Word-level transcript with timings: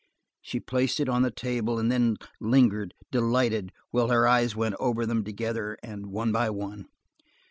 She 0.41 0.59
placed 0.59 0.99
it 0.99 1.07
on 1.07 1.21
the 1.21 1.29
table, 1.29 1.77
and 1.77 1.91
then 1.91 2.17
lingered, 2.39 2.95
delighted, 3.11 3.71
while 3.91 4.07
her 4.07 4.27
eyes 4.27 4.55
went 4.55 4.73
over 4.79 5.05
them 5.05 5.23
together 5.23 5.77
and 5.83 6.07
one 6.07 6.31
by 6.31 6.49
one. 6.49 6.87